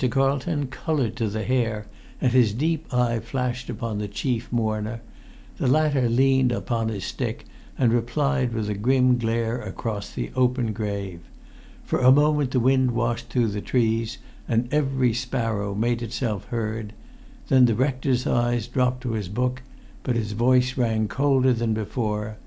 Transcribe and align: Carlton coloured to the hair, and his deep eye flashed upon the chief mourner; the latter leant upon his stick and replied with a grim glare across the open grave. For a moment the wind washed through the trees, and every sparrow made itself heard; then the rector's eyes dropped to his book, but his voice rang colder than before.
Carlton 0.09 0.65
coloured 0.65 1.15
to 1.17 1.27
the 1.27 1.43
hair, 1.43 1.85
and 2.19 2.31
his 2.31 2.53
deep 2.55 2.91
eye 2.91 3.19
flashed 3.19 3.69
upon 3.69 3.99
the 3.99 4.07
chief 4.07 4.51
mourner; 4.51 4.99
the 5.57 5.67
latter 5.67 6.09
leant 6.09 6.51
upon 6.51 6.87
his 6.89 7.03
stick 7.05 7.45
and 7.77 7.93
replied 7.93 8.51
with 8.51 8.67
a 8.67 8.73
grim 8.73 9.19
glare 9.19 9.61
across 9.61 10.09
the 10.09 10.31
open 10.35 10.73
grave. 10.73 11.19
For 11.83 11.99
a 11.99 12.11
moment 12.11 12.49
the 12.49 12.59
wind 12.59 12.89
washed 12.89 13.29
through 13.29 13.49
the 13.49 13.61
trees, 13.61 14.17
and 14.47 14.67
every 14.73 15.13
sparrow 15.13 15.75
made 15.75 16.01
itself 16.01 16.45
heard; 16.45 16.93
then 17.49 17.65
the 17.65 17.75
rector's 17.75 18.25
eyes 18.25 18.65
dropped 18.67 19.01
to 19.03 19.11
his 19.11 19.29
book, 19.29 19.61
but 20.01 20.15
his 20.15 20.31
voice 20.31 20.77
rang 20.79 21.07
colder 21.07 21.53
than 21.53 21.75
before. 21.75 22.37